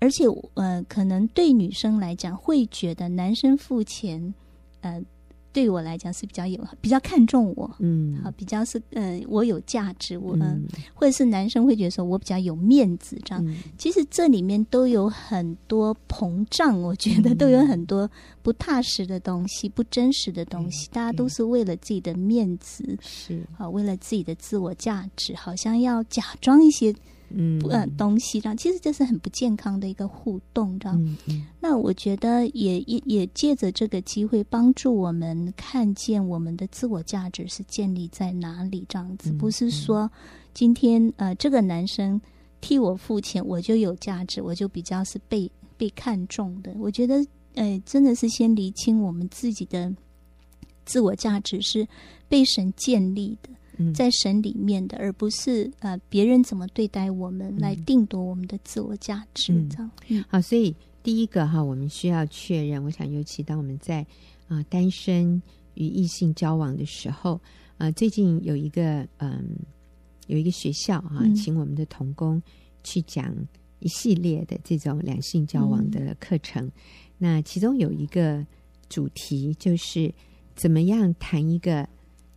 [0.00, 4.32] 而且，呃，可能对女生来讲，会觉得男生付钱，
[4.80, 5.02] 呃，
[5.52, 13.44] 对我来讲是比较有比较看重我，嗯，好，比较是呃我有价值，我、呃、嗯，或者是男生会觉得说我比较有面子这样。
[13.44, 18.08] 嗯、其实这里面都有很多膨胀，我觉得都有很多
[18.40, 20.88] 不踏实的东西，不真实的东西。
[20.90, 26.94] 大家都是为了自己的面子，是好，为了自己的自我价值，好像要假装一些。
[27.30, 30.98] 嗯，呃，东西这样，其实这是很不健康的一个互动，这样。
[31.02, 40.10] 嗯嗯、那我觉得也也也借着这个机会，帮助我们看见我们的自我价值是建立在哪里，这样子，不是说
[40.54, 42.20] 今天呃这个男生
[42.60, 46.72] 替我付钱，我就有价值，我就比较是被被看重的。
[46.78, 49.92] 我觉得，呃，真的是先厘清我们自己的
[50.84, 51.86] 自我价值是
[52.28, 53.50] 被神建立的。
[53.94, 59.52] 在神里面的，而不是呃别人怎么对待我们来定夺我们的自我价值。
[59.68, 62.82] 这样，嗯，好，所以第一个哈，我们需要确认。
[62.82, 64.00] 我想，尤其当我们在
[64.48, 65.40] 啊、呃、单身
[65.74, 67.34] 与异性交往的时候，
[67.76, 69.40] 啊、呃，最近有一个嗯、呃、
[70.26, 72.42] 有一个学校哈、啊，请我们的童工
[72.82, 73.32] 去讲
[73.78, 76.66] 一系列的这种两性交往的课程。
[76.66, 76.72] 嗯、
[77.18, 78.44] 那其中有一个
[78.88, 80.12] 主题就是
[80.56, 81.88] 怎么样谈一个。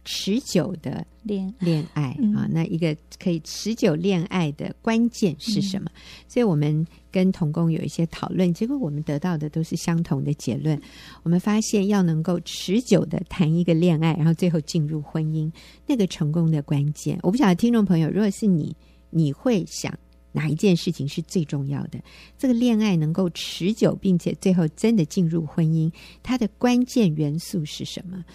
[0.04, 5.90] 持久的恋恋爱啊，那一个可以持久恋爱的关键是什么？
[5.94, 10.80] 嗯、所以我们跟童工有一些讨论，结果我们得到的都是相同的结论。
[11.24, 15.52] 我们发现要能够持久的谈一个恋爱，然后最后进入婚姻，
[15.86, 18.76] 那个成功的关键，我不晓得听众朋友，如果是你，
[19.12, 19.94] 你会想
[20.32, 22.00] 哪一件事情是最重要的？
[22.40, 25.92] 这个恋爱能够持久，并且最后真的进入婚姻，
[26.24, 28.26] 它的关键元素是什么？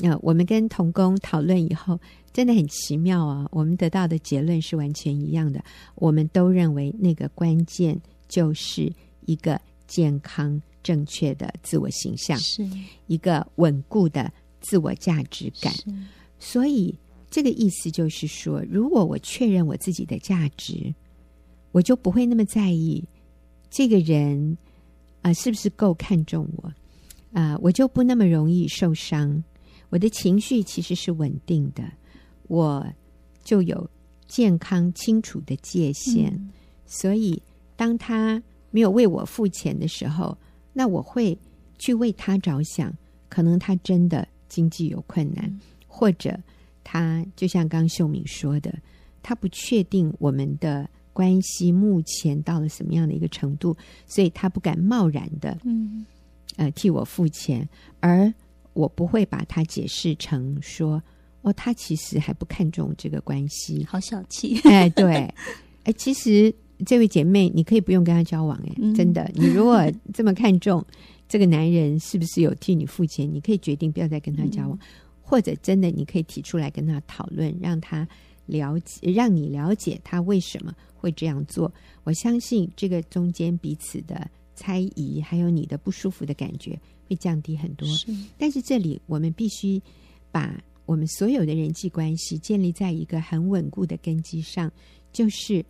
[0.00, 1.98] 那、呃、我们跟童工讨论以后，
[2.32, 3.46] 真的很奇妙啊！
[3.50, 5.62] 我们得到的结论是完全一样的。
[5.96, 8.92] 我们都认为那个关键就是
[9.26, 12.64] 一个健康正确的自我形象，是
[13.08, 15.72] 一个稳固的自我价值感。
[16.38, 16.96] 所以
[17.28, 20.94] 这个意思就是说，如果我确认我自己的价值，
[21.72, 23.04] 我就不会那么在意
[23.68, 24.56] 这个人
[25.22, 26.68] 啊、呃、是不是够看重我
[27.32, 29.42] 啊、呃，我就不那么容易受伤。
[29.90, 31.82] 我的情绪其实是稳定的，
[32.48, 32.86] 我
[33.42, 33.88] 就有
[34.26, 36.50] 健康清楚的界限，嗯、
[36.84, 37.42] 所以
[37.74, 40.36] 当他没有为我付钱的时候，
[40.74, 41.38] 那我会
[41.78, 42.94] 去为他着想。
[43.30, 46.38] 可能他真的经济有困难，嗯、或者
[46.82, 48.74] 他就像刚秀敏说的，
[49.22, 56.06] 他不确定我们的关系目前到了什么样的一个程度，所以他不敢贸然的，嗯，
[56.56, 57.68] 呃，替我付钱，
[58.00, 58.32] 而。
[58.78, 61.02] 我不会把它解释成说，
[61.42, 64.56] 哦，他其实还不看重这个关系，好小气。
[64.62, 65.28] 哎，对，
[65.82, 66.54] 哎，其实
[66.86, 69.82] 这位姐妹，你可以不用跟他交往，哎，嗯、真的，你如果
[70.14, 70.84] 这么看重
[71.28, 74.86] 这个男人是不是有替你付钱，你可以决定不要再跟他交往，嗯、
[75.20, 78.06] 或者真的你可以提出来跟他讨论，让他
[78.46, 81.72] 了解，让你了解他为什么会这样做。
[82.04, 86.78] 我相信这个中间彼此的猜疑，还有你的不舒服的感觉。
[87.08, 88.14] 会降低很多，是。
[88.36, 89.80] 但是这里我们必须
[90.30, 94.70] 把我们所有的人际关系建立在一个很稳固的根基上，
[95.12, 95.64] 就是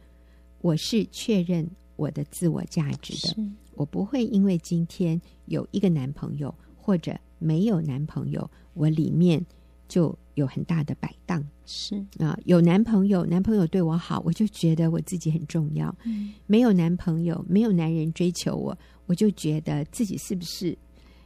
[0.60, 3.42] 我是确认我的自我价值的，
[3.74, 9.44] 我不会因为今天有一个男朋友或者没有男朋友，我里面
[9.88, 11.44] 就有很大的摆荡。
[11.66, 11.96] 是。
[12.18, 20.76] 啊，有男朋友，男朋友对我好，我就觉得我自己很重要；嗯、没有男朋友，没有男人追求我，我就觉得自己是不是？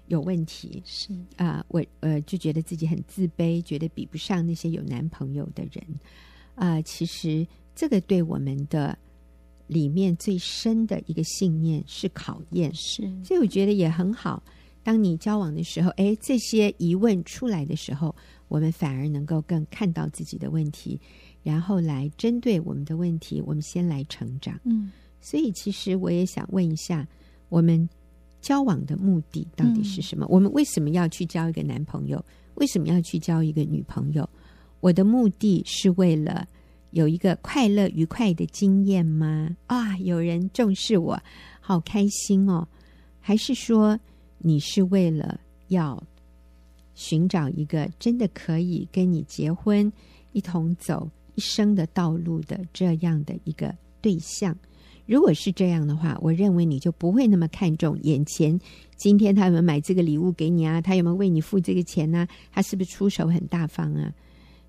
[0.09, 5.83] 有问题是啊、呃，我呃就觉得自己很自卑，觉得比不上那些有男朋友的人
[6.55, 6.83] 啊、呃。
[6.83, 8.99] 其实这个对我们的
[9.69, 13.03] 里面最深的一个信念是考验，是。
[13.25, 14.43] 所以我觉得也很好。
[14.83, 18.15] 当你交往的时候，哎，这些疑问出来的时候，
[18.49, 21.01] 我们反而能够更看到自己的问题，
[21.43, 24.61] 然后来针对我们的问题，我们先来成长。
[24.65, 27.09] 嗯，所以其实我也想问一下
[27.49, 27.89] 我们。
[28.43, 30.27] 交往的目的到底是什么？
[30.27, 32.23] 嗯、我们为什么要去交一个男朋友？
[32.57, 34.29] 为什么要去交一个女朋友？
[34.81, 36.47] 我的目的是为了
[36.91, 39.57] 有一个快乐愉快的经验吗？
[39.69, 41.19] 啊，有人重视我，
[41.61, 42.67] 好开心哦！
[43.21, 43.99] 还是说
[44.39, 46.03] 你是为了要
[46.95, 49.91] 寻找一个真的可以跟你结婚、
[50.33, 54.55] 一同走一生的道路的这样的一个对象？
[55.07, 58.59] 如果是这样的话，我认为你就不会那么看重眼前。
[58.97, 60.81] 今天他有没有买这个礼物给你啊？
[60.81, 62.29] 他有没有为你付这个钱呢、啊？
[62.53, 64.13] 他是不是出手很大方啊？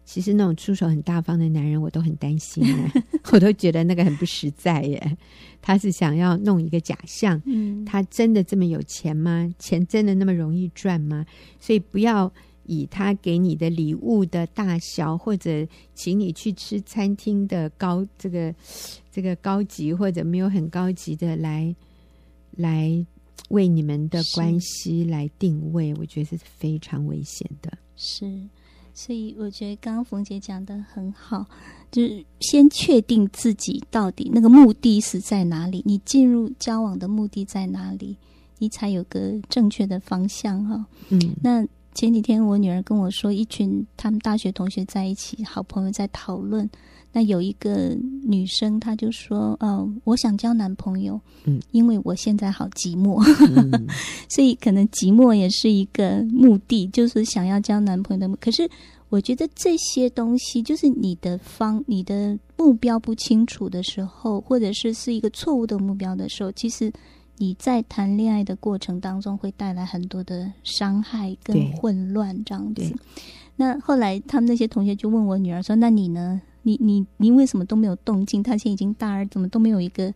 [0.06, 2.92] 其实那种出手很大方的男人，我都很担心啊，
[3.32, 5.18] 我都觉得那个很不实在耶。
[5.62, 9.50] 他是想要弄一个假象，嗯，他真的这么有钱吗？
[9.60, 11.26] 钱真的那么容易赚吗？
[11.58, 12.30] 所以不要
[12.66, 18.54] 以他给你的礼物的大小，或者请你去吃餐厅的高这个
[19.14, 21.74] 这个高级或者没有很高级的来
[22.58, 23.06] 来
[23.50, 27.72] 为你们的关系来定位，我觉得是非常危险的。
[27.96, 28.26] 是，
[28.96, 31.46] 所以我觉得刚刚冯姐讲的很好，
[31.92, 38.18] 就是先确定自己到底那个目的是在哪里，你进入交往的目的在哪里，
[38.58, 40.86] 你才有个正确的方向哈。
[41.10, 41.64] 嗯，那。
[41.96, 46.68] 前几天我女儿跟我说，一群他们大学同学在一起，好朋友在讨论。
[47.14, 53.24] 那有一个女生，她就说：“哦，我想交男朋友，嗯，因为我现在好寂寞，
[53.56, 53.88] 嗯、
[54.28, 58.36] 所以可能寂寞也是一个目的，就是想要交男朋友的。
[58.38, 58.70] 可是
[59.10, 66.92] 我觉得这些东西，就是你的方、你的目标不清楚的时候，或者是是一个错误的目标的时候，其实。”
[67.36, 72.96] 你在谈恋爱的过程当中会带来很多的伤害跟混乱，这样子。
[73.56, 76.40] 那后来他们那些同学就问我女儿说：“那你呢？
[76.64, 78.42] 你你你为什么都没有动静？
[78.42, 80.14] 他现在已经大二，怎么都没有一个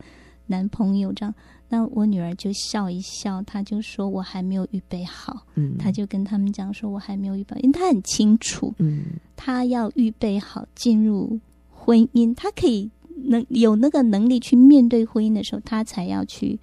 [0.47, 1.33] 男朋友？”这样，
[1.69, 9.05] 那我女儿就笑一笑，她就说：“我还没有预备好。”嗯，她就跟他们讲说：“我还没有预备好，因为她很清楚，嗯，
[9.35, 12.89] 她要预备好进入婚姻，她可以
[13.25, 16.59] 能有那个能力去面对婚姻的时候，她才要去。”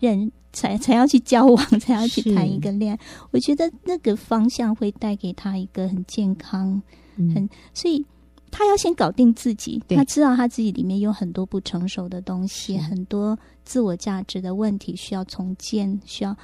[0.00, 3.00] 认才才要去交往，才要去谈一个恋爱。
[3.32, 6.80] 我觉得那个方向会带给他一个很健康，
[7.16, 8.06] 嗯、很所以
[8.50, 9.82] 他要先搞定自己。
[9.88, 16.00] 他知道他自己里面有很多不成熟的东西，很多自我价值的问题需要重建。
[16.04, 16.36] 需要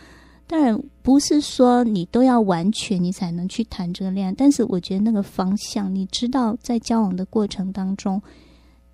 [0.47, 8.21] 当然不是说你都要完全你才能去谈这个恋爱，但是我觉得那个方向，你知道在交往的过程当中。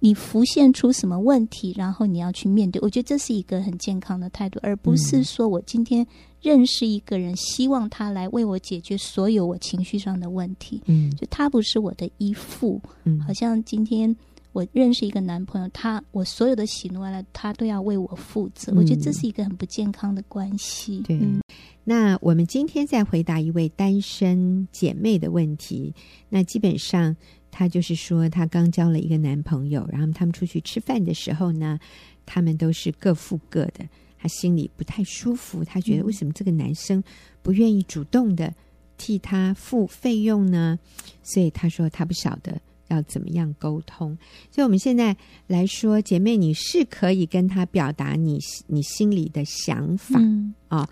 [0.03, 2.81] 你浮现出什么问题，然后你要去面对。
[2.81, 6.07] 我觉得这是一个很健康的态度，而不是说我今天
[6.41, 10.83] 认识一个人，希望他来为我解决所有我情绪上的问题。
[10.87, 12.81] 嗯，就他不是我的依附。
[13.05, 14.17] 嗯，好像今天
[14.53, 18.73] 我认识一个男朋友，他我所有的喜怒哀乐，他都要为我负责。
[18.75, 21.01] 我觉得这是一个很不健康的关系。
[21.01, 21.43] 对，嗯，
[21.85, 25.95] 那我们今天再回答一位单身姐妹的问题。
[26.31, 27.15] 那基本上。
[27.51, 31.79] 她就是说，她刚交了一个男朋友，然后他们出去吃饭的时候呢，
[32.25, 33.87] 他们都是各付各的。
[34.19, 37.03] 她心里不太舒服，她觉得为什么这个男生
[37.43, 38.53] 不愿意主动的
[38.99, 40.79] 替她付费用呢？
[41.23, 44.17] 所以她说她不晓得要怎么样沟通。
[44.51, 50.89] 所以我们现在来说，姐妹，你是可以跟他表达你你心里的想法啊、嗯哦，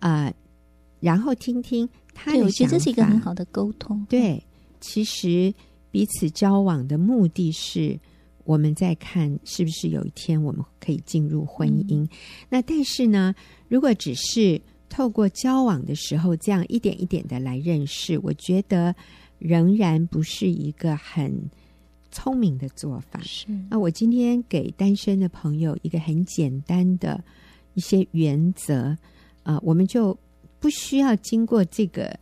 [0.00, 0.34] 呃，
[0.98, 2.46] 然后听听他的想法。
[2.46, 4.04] 我觉得这是一个很好的沟通。
[4.08, 4.44] 对，
[4.80, 5.54] 其实。
[5.92, 8.00] 彼此交往的目的是，
[8.44, 12.02] 我们在看是不是有一天我们可以进入婚姻。
[12.02, 12.08] 嗯、
[12.48, 13.34] 那但是呢，
[13.68, 18.94] 如果只是透过交往的时候这样一点一点的来认识，我觉得
[19.38, 21.50] 仍然不是一个很
[22.10, 23.20] 聪明的做法。
[23.20, 23.46] 是。
[23.70, 27.22] 那我今天给单身的朋友一个很简单的
[27.74, 28.96] 一些原则
[29.42, 30.18] 啊、呃，我们就
[30.58, 32.18] 不需要经过这个。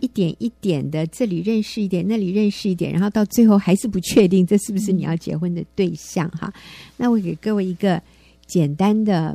[0.00, 6.52] 一点一点的，这里认识一点，那里认识一点，然后到最后还是不确定这是不是你要结婚的对象哈。
[6.96, 8.02] 那我给各位一个
[8.46, 9.28] 简单的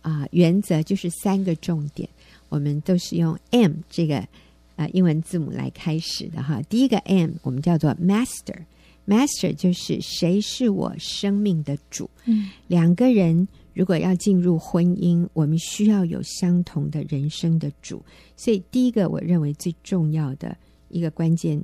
[0.00, 2.08] 啊、呃、原则，就是三个重点，
[2.48, 4.28] 我们都是用 M 这个啊、
[4.76, 6.62] 呃、英文字母来开始的哈。
[6.68, 12.08] 第一个 M 我们叫做 Master，Master 就是谁是我生命的主。
[12.26, 13.48] 嗯，两个人。
[13.74, 18.02] 如果要进入婚姻，我们需要有相同的人生的主。
[18.36, 20.56] 所以，第一个我认为最重要的
[20.88, 21.58] 一个关键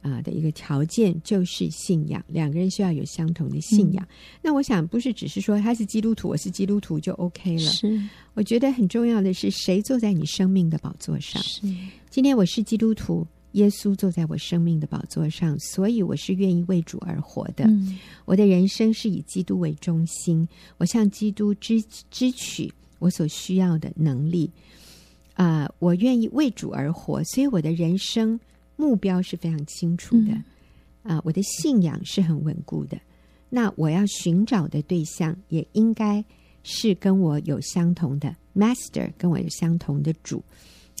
[0.00, 2.24] 啊、呃、的一个条件就是信仰。
[2.26, 4.04] 两个人需要有相同的信仰。
[4.04, 7.70] 嗯、那我想不是只是说他是基督徒，我是基督徒就 OK 了。
[7.70, 8.00] 是，
[8.34, 11.42] 我觉得很重要的是谁坐在你生命的宝座上。
[11.42, 11.62] 是，
[12.08, 13.26] 今天我是基督徒。
[13.52, 17.64] 耶稣坐在我生命的宝座上，所以我是愿意为主而活的。
[17.64, 24.50] 嗯、我的人生是以基督为中心，我向基督支支取我所需要的能力。
[25.34, 28.38] 啊、呃，我愿意为主而活，所以我的人生
[28.76, 30.32] 目标是非常清楚的。
[30.32, 30.44] 啊、
[31.04, 33.00] 嗯呃，我的信仰是很稳固的。
[33.48, 36.24] 那我要寻找的对象也应该
[36.62, 40.42] 是跟我有相同的 Master，跟我有相同的主。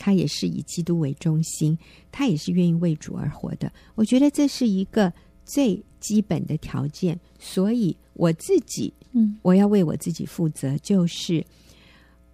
[0.02, 1.76] 他也是以基督为中心，
[2.10, 3.70] 他也是愿意为主而活的。
[3.94, 5.12] 我觉得这是一个
[5.44, 7.20] 最基本的条件。
[7.38, 11.44] 所以我自己，嗯，我要为我自己负责，就是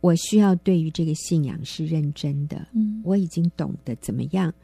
[0.01, 2.69] 我需要对于这个信仰是认真的。
[2.73, 4.55] 嗯，我已经懂得怎么样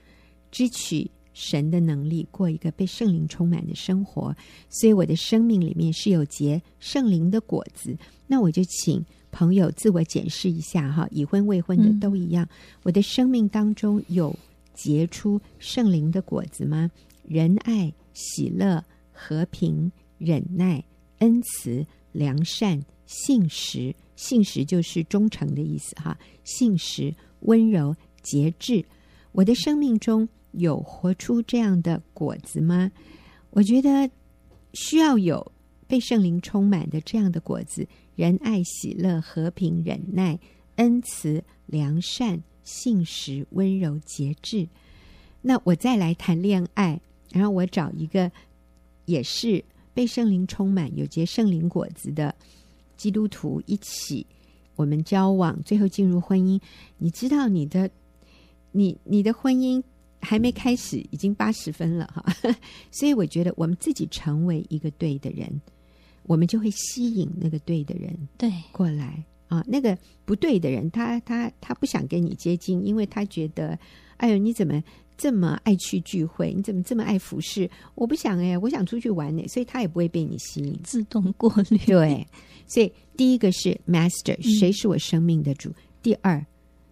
[0.53, 4.33] 支取神的能力，过一个被圣灵充满的生活。
[4.69, 7.99] 所以我的生命里面是有结圣灵的果子。
[8.29, 9.05] 那我就请。
[9.33, 12.45] 朋友，自我检视一下哈，已婚未婚的都一样。
[12.45, 12.49] 嗯、
[12.85, 14.39] 我的生命当中有
[14.75, 16.91] 结出圣灵的果子吗？
[17.27, 20.85] 仁爱、喜乐、和平、忍耐、
[21.19, 23.95] 恩慈、良善、信实。
[24.15, 26.17] 信实就是忠诚的意思哈。
[26.45, 28.85] 信实、温柔、节制。
[29.33, 32.93] 我的生命中有活出这样的果子吗？
[33.51, 34.09] 我觉得
[34.75, 35.52] 需要有
[35.93, 37.87] 被圣灵充满的这样的果子：
[38.17, 40.41] 仁爱、喜乐、和平、忍耐、
[40.77, 44.67] 恩慈、良善、信实、温柔、节制。
[45.43, 46.99] 那我再来谈恋爱，
[47.31, 48.33] 然后我找一个
[49.05, 49.63] 也是
[49.93, 52.35] 被圣灵充满、有结圣灵果子的
[52.97, 54.27] 基督徒一起，
[54.77, 56.59] 我们交往，最后进入婚姻。
[56.97, 57.91] 你知道你的。
[58.75, 59.83] 你你的婚姻
[60.19, 62.25] 还没开始，已经八十分了哈，
[62.91, 65.61] 所以我觉得我们自己成为一个对的人，
[66.25, 69.65] 我们就会吸引那个对的人对过来啊。
[69.67, 73.79] 那个不对的人，他他他不想跟你接近，因为他觉得，
[74.17, 74.83] 哎呦，你怎么
[75.17, 76.53] 这么爱去聚会？
[76.53, 77.71] 你怎么这么爱服侍？
[77.95, 81.79] 我不想哎，我想出去玩呢，所以他也不会被你吸引，自动过滤。
[81.87, 82.27] 对，
[82.67, 85.69] 所以第一个是 Master，谁是我生命的主？
[85.71, 86.45] 嗯、第二。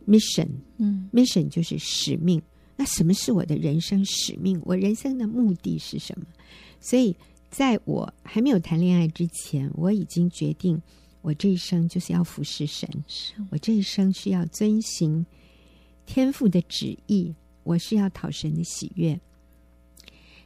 [0.08, 2.42] mission，嗯，mission 就是使命。
[2.74, 4.60] 那什么是我的人生使命？
[4.64, 6.26] 我人生的目的是什么？
[6.80, 7.14] 所以，
[7.50, 10.80] 在我还没有谈恋爱之前，我已经决定，
[11.20, 12.88] 我这一生就是要服侍神。
[13.50, 15.26] 我这一生是要遵行
[16.06, 17.34] 天父的旨意，
[17.64, 19.18] 我是要讨神的喜悦。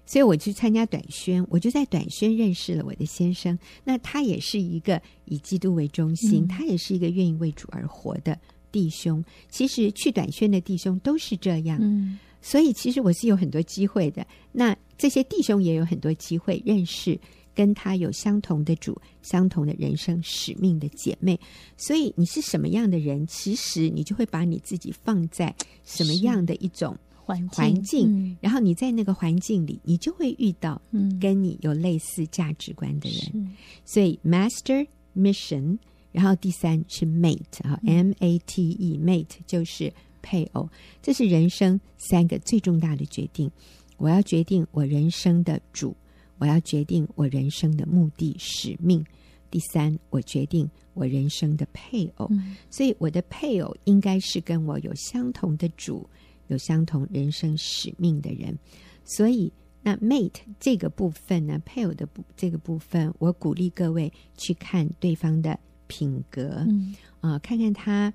[0.07, 3.59] 所以我去参加短宣，我就在短宣认识了我的先生。
[3.85, 8.39] 那他也是一个以基督为中心，嗯、他也是一个愿意为主而活的。
[8.71, 14.25] 弟兄，其实去短宣的弟兄都是这样，嗯，所以其实我是有很多机会的。
[14.53, 17.19] 那这些弟兄也有很多机会认识
[17.55, 21.41] 跟他有相同的主、相同的人生使命的姐妹。
[21.79, 30.79] 所以你是什么样的人，其实你就会把你自己放在什么样的一种环环境，嗯，然后你在那个环境里，你就会遇到
[31.19, 33.31] 跟你有类似价值观的人。
[33.33, 33.55] 嗯，
[33.87, 34.87] 所以，Master
[35.17, 35.79] Mission。
[36.13, 39.93] 然后第三是 mate 哈，M A T E，mate 就是
[40.25, 40.67] 配偶，
[41.03, 43.51] 这是人生三个最重大的决定。
[43.99, 45.95] 我要决定我人生的主，
[46.39, 49.05] 我要决定我人生的目的使命。
[49.51, 52.27] 第三，我决定我人生的配偶。
[52.31, 56.09] 嗯、所以我的配偶应该是跟我有相同的主、
[56.47, 58.59] 有相同人生使命的人。
[59.05, 59.53] 所以
[59.83, 65.59] 那 mate 这个部分呢，配偶的部这个部分，我鼓励各位去看对方的。
[65.87, 68.13] 品格，啊、嗯呃，看看他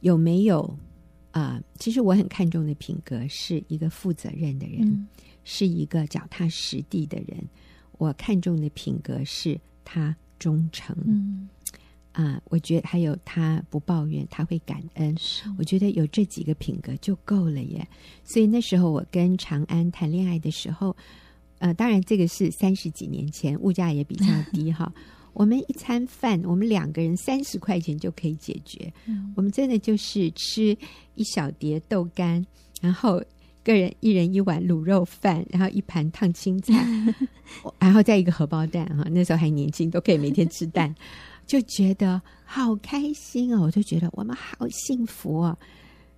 [0.00, 0.76] 有没有
[1.32, 1.62] 啊、呃？
[1.78, 5.08] 其实我很看重的品格是一个负责任的人，嗯、
[5.42, 7.44] 是一个脚踏实地的人。
[7.98, 11.48] 我看重的品格是他忠诚，嗯
[12.12, 15.16] 啊、呃，我觉得还有他不抱怨，他会感恩。
[15.56, 17.86] 我觉得有这几个品格就够了耶。
[18.24, 20.96] 所以那时候我跟长安谈恋爱的时候，
[21.58, 24.92] 呃，当然这个是三十几年前，物价也比较低哈。
[25.32, 28.92] 我们一餐饭，我们两个人三十块钱就可以解决。
[29.06, 30.76] 嗯、我们真的就是吃
[31.14, 32.44] 一小碟豆干，
[32.80, 33.22] 然后
[33.64, 36.74] 个人一人一碗卤肉饭，然后一盘烫青菜，
[37.80, 39.06] 然后再一个荷包蛋哈。
[39.10, 40.94] 那时候还年轻，都可以每天吃蛋，
[41.46, 43.62] 就觉得好开心哦！
[43.62, 45.58] 我就觉得我们好幸福哦。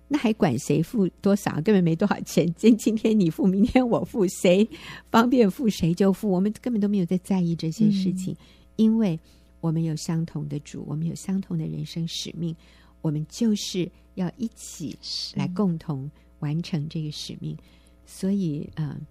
[0.07, 1.53] 那还管谁付多少？
[1.61, 2.53] 根本没多少钱。
[2.55, 4.67] 今今天你付，明天我付，谁
[5.09, 6.29] 方便付谁就付。
[6.29, 8.33] 我们根本都没有在在意这些事情。
[8.33, 8.45] 嗯
[8.75, 9.19] 因为
[9.61, 12.55] 我们有相同的主，我们有相同的人生使命，
[13.01, 14.97] 我们就是要一起
[15.35, 16.09] 来共同
[16.39, 17.57] 完成这个使命。
[18.05, 19.01] 所以，嗯、呃，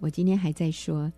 [0.00, 1.12] 我今天还在说。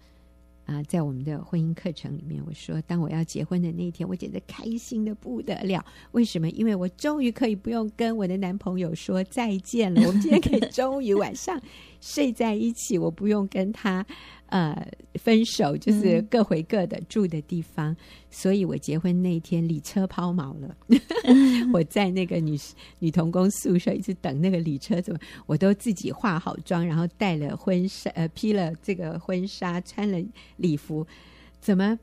[0.68, 5.82] 啊，在我们的婚姻课程里面，我说，当我要结婚的那一天，我简直开心的不得了。
[6.11, 6.51] 为什么？
[6.51, 10.03] 因为我终于可以不用跟我的男朋友说再见了。
[10.07, 11.59] 我们今天可以终于晚上
[12.03, 14.05] 睡在一起，我不用跟他
[14.49, 17.92] 呃分手，就是各回各的住的地方。
[17.92, 17.96] 嗯、
[18.30, 20.76] 所以我结婚那一天礼车抛锚了，
[21.72, 22.59] 我在那个女
[22.99, 30.18] 女童工宿舍一直等那个礼车，怎么我都自己化好妆，然后带了婚纱，呃，披了这个婚纱，穿了。
[30.57, 31.07] 礼服
[31.61, 31.99] 怎么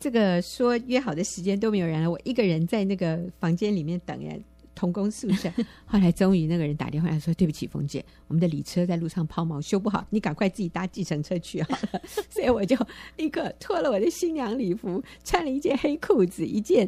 [0.00, 4.36] 这个说约好的时间都没有人来，我一个人在那个房间里面等呀，
[4.74, 5.50] 同工宿舍。
[5.86, 12.00] 后来终于那个人打电话来说：“对不起，冯姐，我们的礼车在路上抛锚，修不好，你赶快自己搭计程车去好了。
[12.28, 12.76] ”所以我就
[13.16, 16.86] 立刻脱了我的新娘礼服，穿了一件黑裤子，一件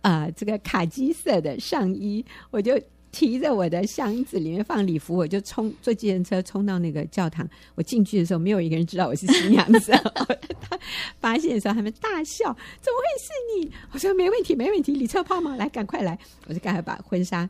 [0.00, 2.80] 啊、呃、这个卡其色的上衣，我就。
[3.16, 7.48] 提着我的箱子，里面放礼服，我就冲坐计程车冲到那个教堂。
[7.74, 9.90] 我进去的时候，没有一个人知道我是新娘子。
[10.60, 10.78] 他
[11.18, 13.30] 发现的时候，他们大笑：“怎么会是
[13.64, 17.48] 你？”我说：“没问题，没问题，李车抛锚，来，赶快来！”我就赶快把婚纱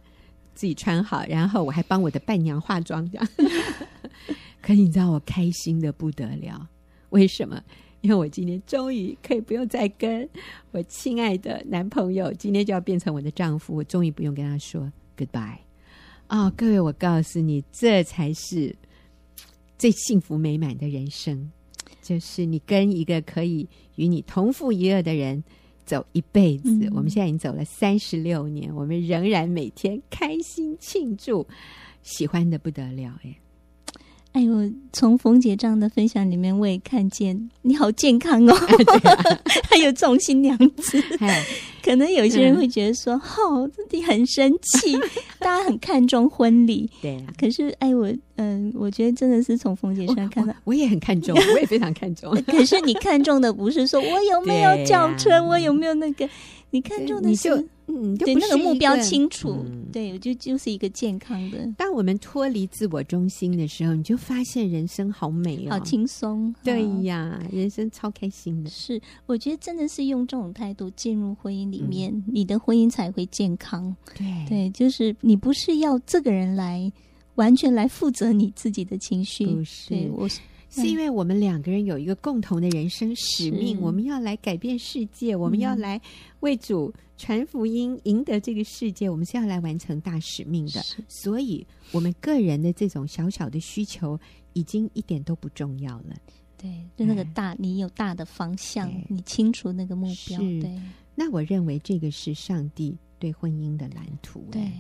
[0.55, 3.29] 自己穿好，然后我还帮我的伴娘化妆，这样。
[4.63, 6.69] 可你知道我开心的不得了，
[7.11, 7.61] 为什么？
[8.03, 10.29] 因为我今天终于可以不用再跟
[10.71, 15.59] 我亲爱的男朋友，今天就要变成我的丈夫，我终于不用跟他说 goodbye。
[16.29, 18.75] 哦，各位，我告诉你，这才是
[19.79, 21.51] 最幸福美满的人生，
[22.03, 25.43] 就是你跟一个可以与你同父一乐的人
[25.85, 26.69] 走一辈子。
[26.69, 31.47] 嗯、我们现在已经走了三十六年，我们仍然每天开心庆祝，
[32.03, 33.37] 喜欢的不得了，哎。
[34.37, 38.55] 哎呦，从冯姐这样的分享里面，我也看见你好健康哦，
[39.71, 41.03] 还有重新娘子。
[41.83, 44.93] 可能有些人会觉得说，哦，自己很生气，
[45.41, 46.91] 大家很看重婚礼。
[47.01, 52.31] 对啊，可是哎，我嗯，我觉得真的是从冯姐身上看到我，我也很看重，我也非常看重。
[52.47, 56.29] 可是你看重的不是说我有没有轿车，我有没有那个。
[56.71, 57.49] 你看中的是，
[57.87, 61.59] 嗯，对那个目标清楚，嗯、对，我就就是一个健康的。
[61.79, 66.55] 当我们脱离自我中心的时候，你就发现人生好美哦，好轻松。
[66.65, 68.69] 对呀，人生超开心的。
[68.69, 73.95] 是，我觉得真的是用这种态度进入婚姻里面，嗯、你的婚姻才会健康。
[74.17, 76.93] 对，对，就是你不是要这个人来
[77.37, 80.29] 完全来负责你自己的情绪，不是，对我。
[80.69, 86.01] 是因为我们两个人有一个共同的人生使命，我们要来改变世界，我们要来
[86.41, 90.83] 为主传福音，赢得这个世界，我们是要来完成大使命的。
[91.09, 94.19] 所以，我们个人的这种小小的需求，
[94.53, 96.17] 已经一点都不重要了。
[96.59, 100.39] 对，就那个大，你有大的方向，你清楚那个目标。
[100.39, 100.81] 对，
[101.15, 104.45] 那我认为这个是上帝对婚姻的蓝图。
[104.51, 104.71] 对对，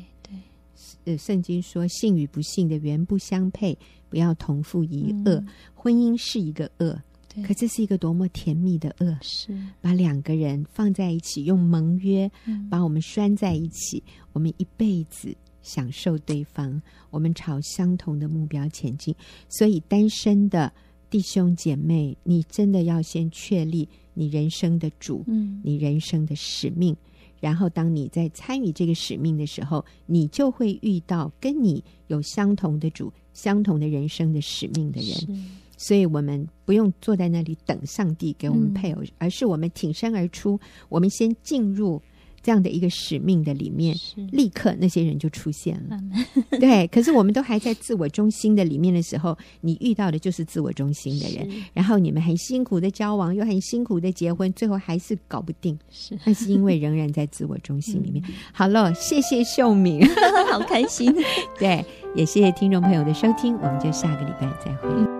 [1.05, 3.77] 呃，圣经说，信与不信的原不相配。
[4.09, 6.97] 不要同父一轭，嗯、婚姻是一个恶，
[7.43, 14.01] 可这是一个多么甜蜜的恶，是把两个人放在一起，用盟约、嗯、把我们拴在一起，
[14.33, 19.12] 我们一辈子享受对方，我们朝相同的目标前进。
[19.49, 20.72] 所以，单身的
[21.11, 26.97] 弟兄姐妹，你真的要先确立你人生的主，嗯、你人生的使命。
[27.47, 33.12] 然后，当你在参与这个使命的时候，你就会遇到跟你有相同的主。
[33.36, 35.14] 相同的人生的使命的人，
[35.76, 42.01] 所以我们不用坐在那里等上帝给我们配偶，嗯、而是我们挺身而出，我们先进入
[42.47, 45.99] 这样的一个使命的里面，是立刻那些人就出现了。
[46.61, 58.22] 对，可是我们都还在自我中心的里面的时候，你遇到的就是自我中心的人，然后你们很辛苦的交往，又很辛苦的结婚，最后还是搞不定，是，那是因为仍然在自我中心里面。
[58.28, 60.01] 嗯、好了，谢谢秀敏，
[60.49, 61.12] 好开心，
[61.59, 61.84] 对。
[62.14, 65.15] 也谢谢听众朋友的收听，我们就下个礼拜再会。